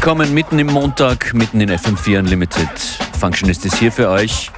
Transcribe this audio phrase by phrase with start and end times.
[0.00, 2.70] Willkommen mitten im Montag, mitten in FM4 Unlimited.
[3.18, 4.48] Functionist ist hier für euch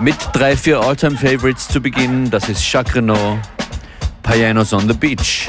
[0.00, 2.28] mit drei, vier Alltime Favorites zu Beginn.
[2.28, 3.38] Das ist Jacques Renault,
[4.24, 5.46] Pianos on the Beach.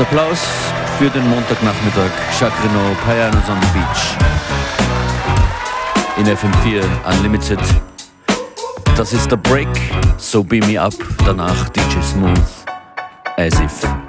[0.00, 0.38] Applaus
[0.98, 2.10] für den Montagnachmittag.
[2.38, 4.16] Jacques Renault, Pianos on the Beach.
[6.16, 7.60] In FM4 Unlimited.
[8.96, 9.68] Das ist der Break,
[10.16, 10.94] so beam me up.
[11.26, 12.38] Danach DJ Smooth,
[13.36, 14.01] as if.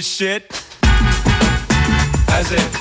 [0.00, 0.48] this shit.
[2.26, 2.72] That's it.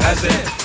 [0.00, 0.55] That's it.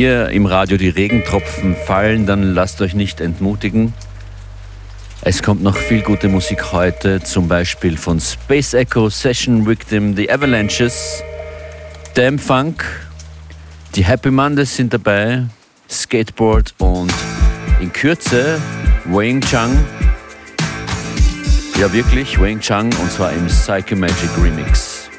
[0.00, 3.92] Hier im Radio die Regentropfen fallen, dann lasst euch nicht entmutigen.
[5.20, 10.32] Es kommt noch viel gute Musik heute, zum Beispiel von Space Echo, Session Victim, The
[10.32, 11.22] Avalanches,
[12.14, 12.82] Damn Funk,
[13.94, 15.44] die Happy Mondays sind dabei,
[15.90, 17.12] Skateboard und
[17.82, 18.58] in Kürze
[19.04, 19.84] Wayne Chang.
[21.78, 25.10] Ja wirklich, Wayne Chang und zwar im Psycho Magic Remix.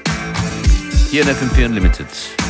[1.12, 1.68] Hier in FM4 Unlimited.
[1.68, 2.41] Unlimited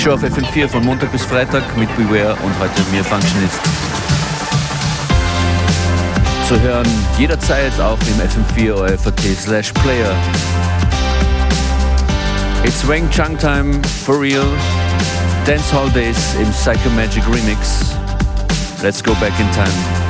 [0.00, 3.60] Die Mixshow auf FM4 von Montag bis Freitag mit Beware und heute mir Functionist.
[6.48, 10.14] Zu hören jederzeit auch im FM4 OFAT slash Player.
[12.64, 14.46] It's Wang Chang Time for real.
[15.44, 17.94] Dance Hall Days im Psycho Magic Remix.
[18.82, 20.09] Let's go back in time.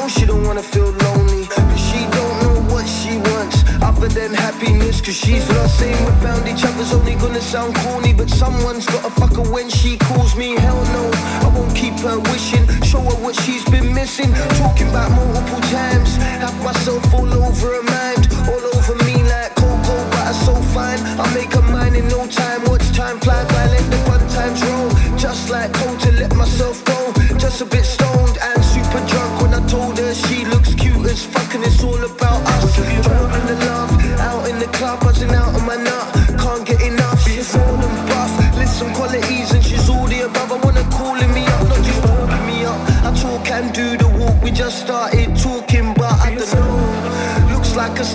[0.00, 1.44] know she don't wanna feel lonely.
[1.46, 5.00] Cause she don't know what she wants other than happiness.
[5.00, 5.78] Cause she's lost.
[5.78, 8.12] Saying we found each other's only gonna sound corny.
[8.12, 10.56] But someone's gotta fuck her when she calls me.
[10.56, 11.04] Hell no,
[11.44, 12.64] I won't keep her wishing.
[12.82, 14.32] Show her what she's been missing.
[14.62, 16.16] Talking about multiple times.
[16.44, 18.22] Have myself all over her mind.
[18.48, 21.00] All over me like Coco, but I'm so fine.
[21.22, 22.64] I make her mine in no time.
[22.64, 24.90] Watch time fly by, let the fun times roll.
[25.16, 26.98] Just like cold to let myself go.
[27.38, 27.84] Just a bit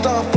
[0.06, 0.35] off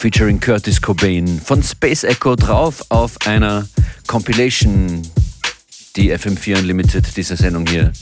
[0.00, 3.68] featuring Curtis Cobain von Space Echo drauf auf einer
[4.06, 5.02] Compilation,
[5.94, 7.92] die FM4 Unlimited diese Sendung hier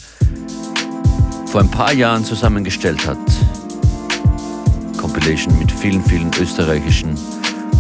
[1.47, 3.19] vor ein paar Jahren zusammengestellt hat.
[4.97, 7.19] Compilation mit vielen, vielen österreichischen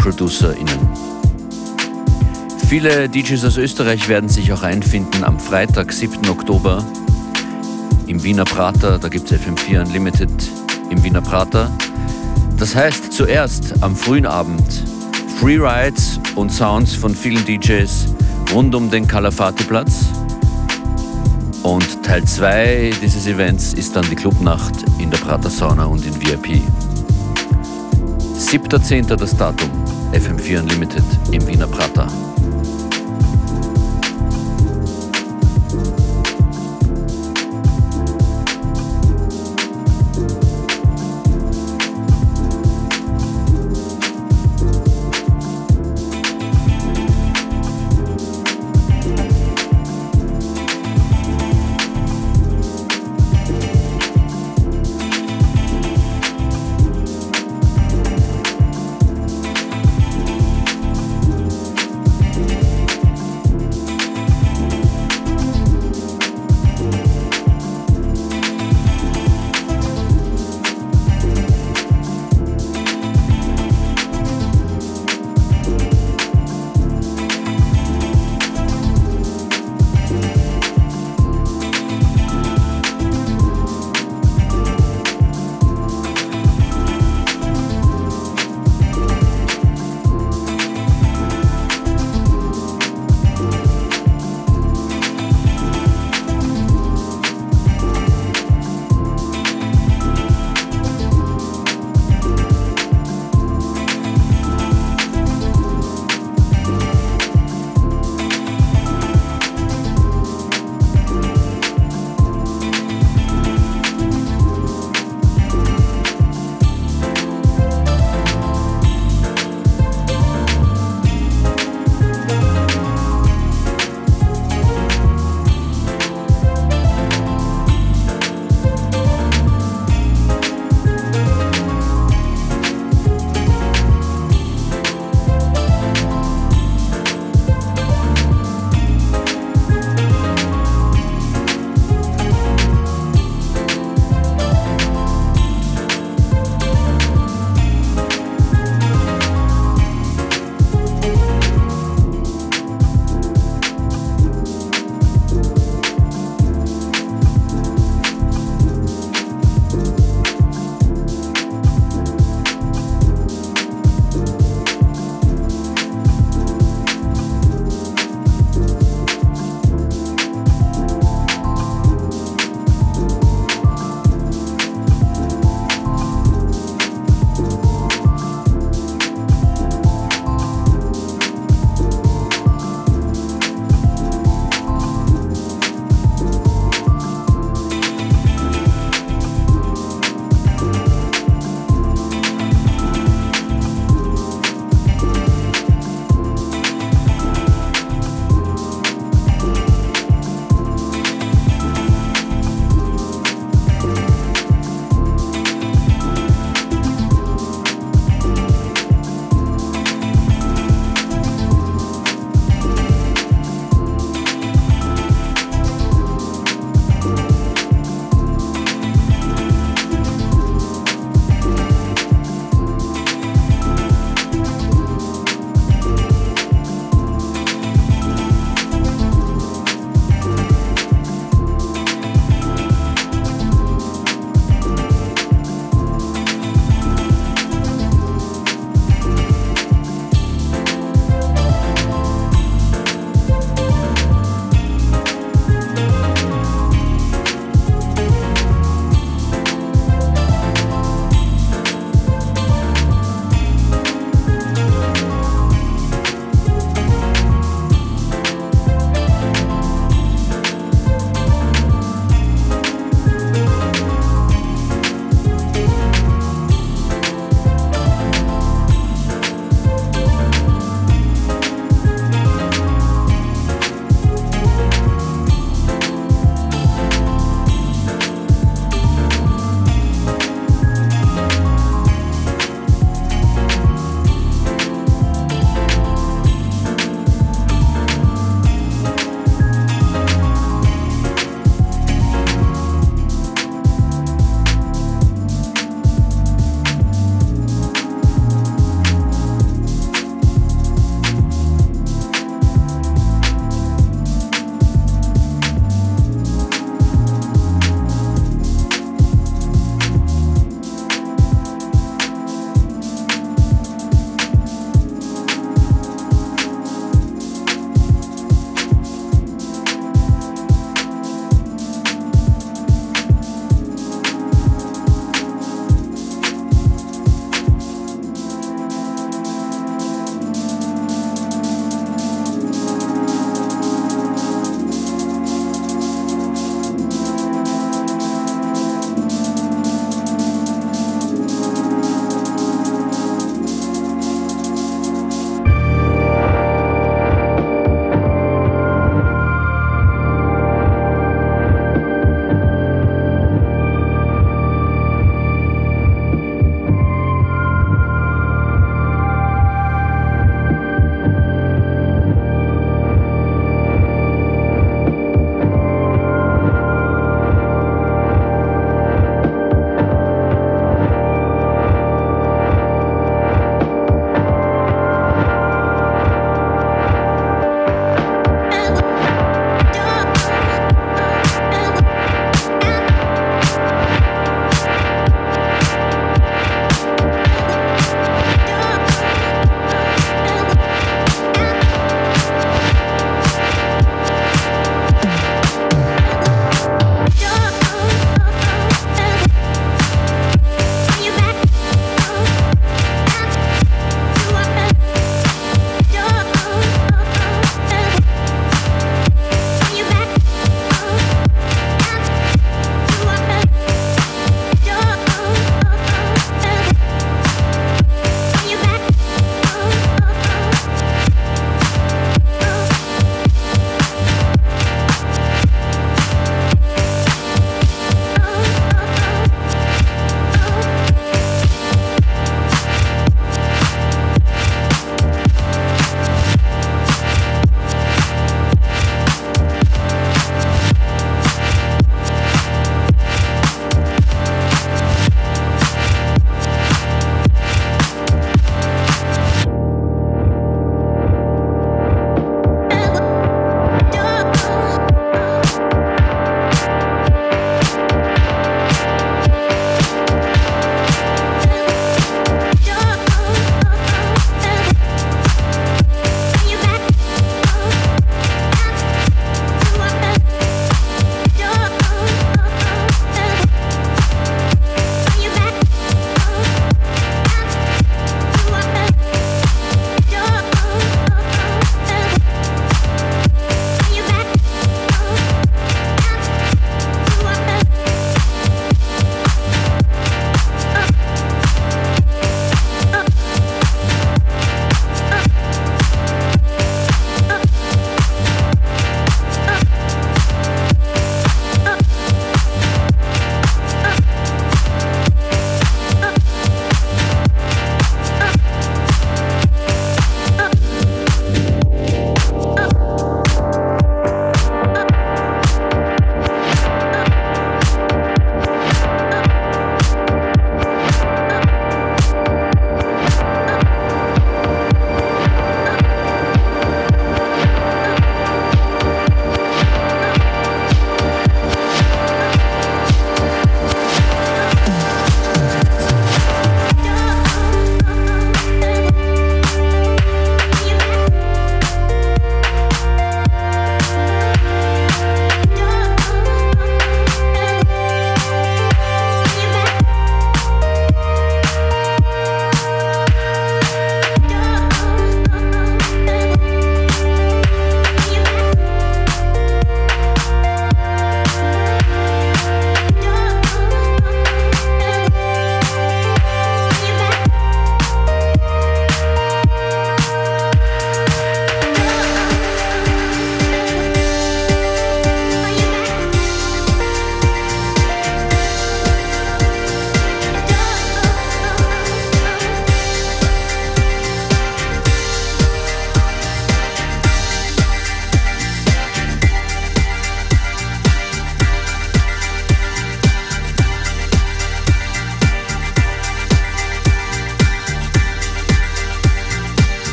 [0.00, 0.88] ProducerInnen.
[2.68, 6.28] Viele DJs aus Österreich werden sich auch einfinden am Freitag, 7.
[6.28, 6.84] Oktober
[8.08, 8.98] im Wiener Prater.
[8.98, 10.50] Da gibt es FM4 Unlimited
[10.90, 11.70] im Wiener Prater.
[12.60, 14.84] Das heißt zuerst am frühen Abend
[15.40, 18.14] Freerides und Sounds von vielen DJs
[18.52, 20.04] rund um den Kalafati-Platz.
[21.62, 26.14] Und Teil 2 dieses Events ist dann die Clubnacht in der Prater Sauna und in
[26.20, 26.60] VIP.
[28.36, 29.16] 7.10.
[29.16, 29.70] das Datum,
[30.12, 32.08] FM4 Unlimited im Wiener Prater.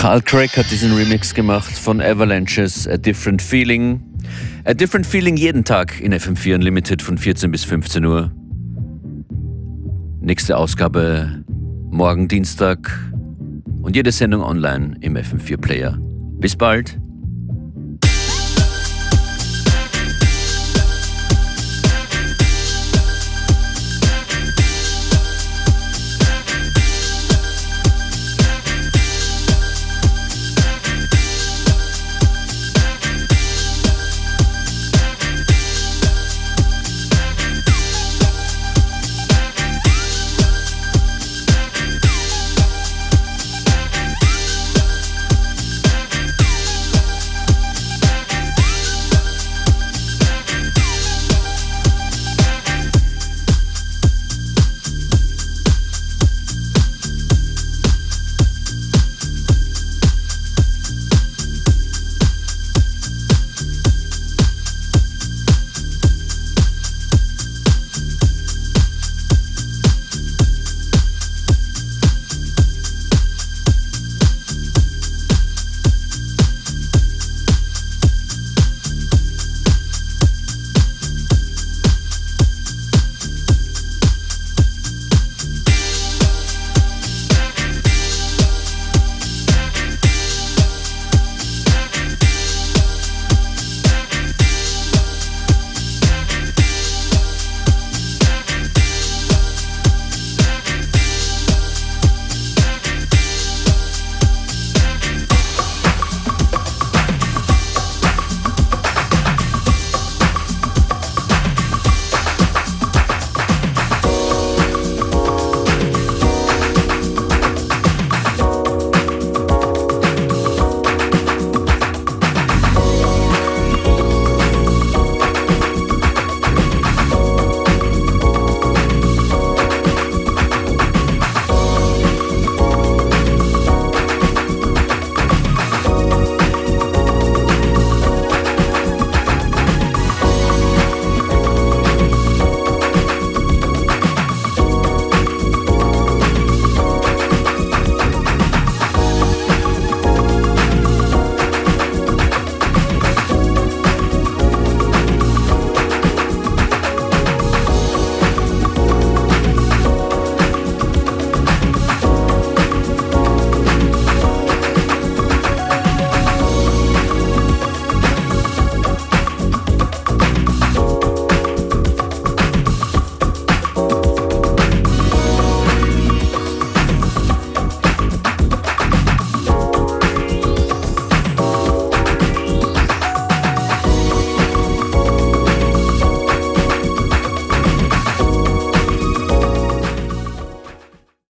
[0.00, 4.00] Carl Craig hat diesen Remix gemacht von Avalanches A Different Feeling.
[4.64, 8.32] A Different Feeling jeden Tag in FM4 Unlimited von 14 bis 15 Uhr.
[10.22, 11.44] Nächste Ausgabe
[11.90, 13.12] morgen Dienstag
[13.82, 15.98] und jede Sendung online im FM4 Player.
[16.00, 16.98] Bis bald.